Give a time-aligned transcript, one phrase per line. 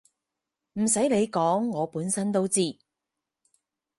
[0.73, 2.79] 唔洗你講我本身都知